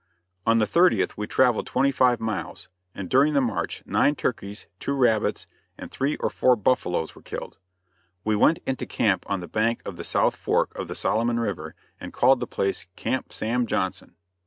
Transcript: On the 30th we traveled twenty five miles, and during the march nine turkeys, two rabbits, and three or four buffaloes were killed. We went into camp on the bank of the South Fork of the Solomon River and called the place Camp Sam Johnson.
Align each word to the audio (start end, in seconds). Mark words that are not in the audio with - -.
On 0.47 0.57
the 0.57 0.65
30th 0.65 1.11
we 1.15 1.27
traveled 1.27 1.67
twenty 1.67 1.91
five 1.91 2.19
miles, 2.19 2.69
and 2.95 3.07
during 3.07 3.33
the 3.33 3.39
march 3.39 3.83
nine 3.85 4.15
turkeys, 4.15 4.65
two 4.79 4.93
rabbits, 4.93 5.45
and 5.77 5.91
three 5.91 6.17
or 6.17 6.31
four 6.31 6.55
buffaloes 6.55 7.13
were 7.13 7.21
killed. 7.21 7.59
We 8.23 8.35
went 8.35 8.61
into 8.65 8.87
camp 8.87 9.29
on 9.29 9.41
the 9.41 9.47
bank 9.47 9.83
of 9.85 9.97
the 9.97 10.03
South 10.03 10.35
Fork 10.35 10.73
of 10.75 10.87
the 10.87 10.95
Solomon 10.95 11.39
River 11.39 11.75
and 11.99 12.11
called 12.13 12.39
the 12.39 12.47
place 12.47 12.87
Camp 12.95 13.31
Sam 13.31 13.67
Johnson. 13.67 14.15